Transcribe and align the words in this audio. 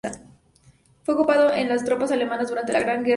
Fue 1.03 1.13
ocupado 1.13 1.51
en 1.53 1.67
por 1.67 1.75
las 1.75 1.85
tropas 1.85 2.11
alemanas 2.11 2.49
durante 2.49 2.73
la 2.73 2.79
Gran 2.79 2.85
Guerra 2.85 2.97
Patria. 2.97 3.09